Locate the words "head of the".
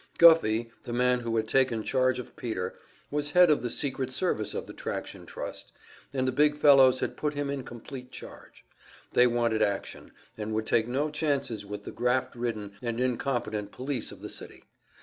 3.29-3.69